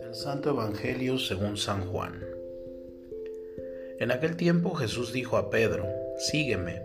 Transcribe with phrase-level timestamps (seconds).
[0.00, 2.24] Del Santo Evangelio según San Juan.
[3.98, 5.84] En aquel tiempo Jesús dijo a Pedro,
[6.18, 6.82] Sígueme.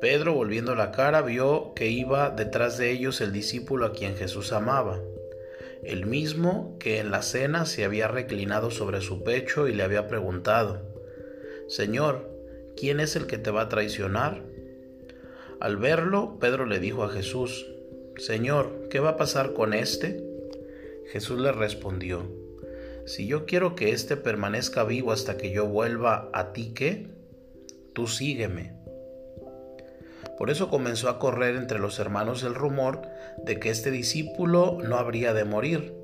[0.00, 4.52] Pedro, volviendo la cara, vio que iba detrás de ellos el discípulo a quien Jesús
[4.52, 4.98] amaba,
[5.82, 10.06] el mismo que en la cena se había reclinado sobre su pecho y le había
[10.06, 10.80] preguntado,
[11.68, 12.30] Señor,
[12.74, 14.55] ¿quién es el que te va a traicionar?
[15.60, 17.66] Al verlo, Pedro le dijo a Jesús,
[18.18, 20.22] Señor, ¿qué va a pasar con éste?
[21.12, 22.24] Jesús le respondió,
[23.06, 27.08] Si yo quiero que éste permanezca vivo hasta que yo vuelva a ti, ¿qué?
[27.94, 28.74] Tú sígueme.
[30.36, 33.02] Por eso comenzó a correr entre los hermanos el rumor
[33.42, 35.94] de que este discípulo no habría de morir.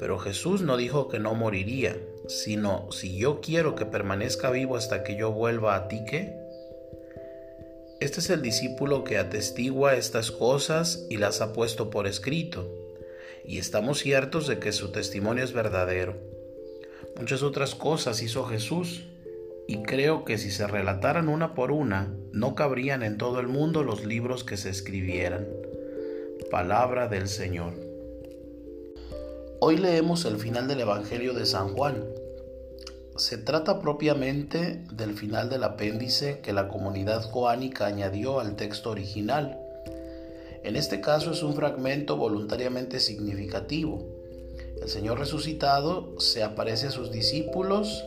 [0.00, 5.04] Pero Jesús no dijo que no moriría, sino si yo quiero que permanezca vivo hasta
[5.04, 6.45] que yo vuelva a ti, ¿qué?
[7.98, 12.70] Este es el discípulo que atestigua estas cosas y las ha puesto por escrito,
[13.46, 16.14] y estamos ciertos de que su testimonio es verdadero.
[17.18, 19.04] Muchas otras cosas hizo Jesús,
[19.66, 23.82] y creo que si se relataran una por una, no cabrían en todo el mundo
[23.82, 25.46] los libros que se escribieran.
[26.50, 27.72] Palabra del Señor.
[29.58, 32.04] Hoy leemos el final del Evangelio de San Juan.
[33.16, 39.58] Se trata propiamente del final del apéndice que la comunidad joánica añadió al texto original.
[40.62, 44.04] En este caso es un fragmento voluntariamente significativo.
[44.82, 48.04] El Señor resucitado se aparece a sus discípulos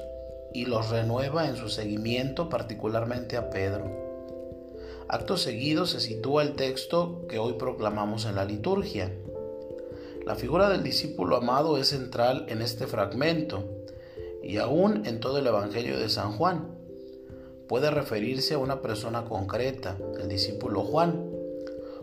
[0.53, 3.89] y los renueva en su seguimiento, particularmente a Pedro.
[5.07, 9.11] Acto seguido se sitúa el texto que hoy proclamamos en la liturgia.
[10.23, 13.78] La figura del discípulo amado es central en este fragmento
[14.43, 16.75] y aún en todo el Evangelio de San Juan.
[17.67, 21.29] Puede referirse a una persona concreta, el discípulo Juan,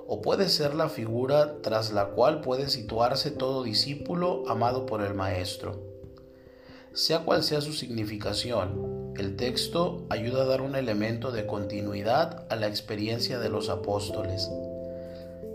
[0.06, 5.14] o puede ser la figura tras la cual puede situarse todo discípulo amado por el
[5.14, 5.80] Maestro.
[6.92, 12.56] Sea cual sea su significación, el texto ayuda a dar un elemento de continuidad a
[12.56, 14.50] la experiencia de los apóstoles.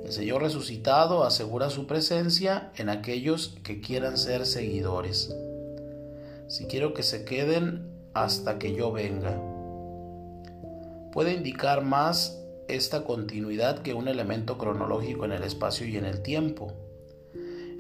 [0.04, 5.34] El Señor resucitado asegura su presencia en aquellos que quieran ser seguidores.
[6.52, 9.42] Si quiero que se queden hasta que yo venga.
[11.14, 16.22] Puede indicar más esta continuidad que un elemento cronológico en el espacio y en el
[16.22, 16.74] tiempo.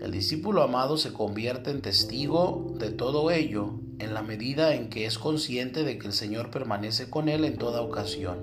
[0.02, 5.06] El discípulo amado se convierte en testigo de todo ello en la medida en que
[5.06, 8.40] es consciente de que el Señor permanece con él en toda ocasión.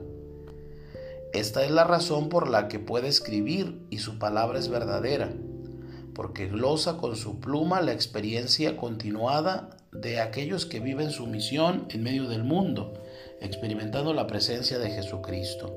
[1.33, 5.33] Esta es la razón por la que puede escribir y su palabra es verdadera,
[6.15, 12.03] porque glosa con su pluma la experiencia continuada de aquellos que viven su misión en
[12.03, 12.95] medio del mundo,
[13.41, 15.75] experimentando la presencia de Jesucristo.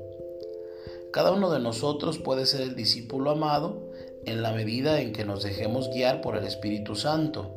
[1.12, 3.90] Cada uno de nosotros puede ser el discípulo amado
[4.24, 7.54] en la medida en que nos dejemos guiar por el Espíritu Santo,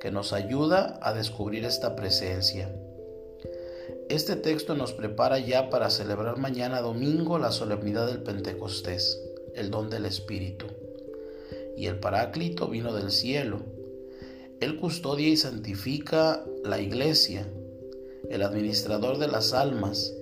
[0.00, 2.74] que nos ayuda a descubrir esta presencia.
[4.08, 9.20] Este texto nos prepara ya para celebrar mañana domingo la solemnidad del Pentecostés,
[9.54, 10.66] el don del Espíritu.
[11.76, 13.60] Y el Paráclito vino del cielo.
[14.60, 17.46] Él custodia y santifica la iglesia,
[18.30, 20.12] el administrador de las almas,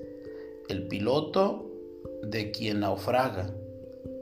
[0.69, 1.71] el piloto
[2.23, 3.55] de quien naufraga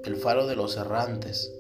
[0.04, 1.52] el faro de los errantes,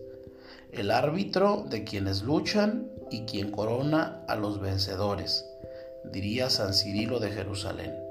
[0.72, 5.44] el árbitro de quienes luchan y quien corona a los vencedores,
[6.04, 8.01] diría San Cirilo de Jerusalén.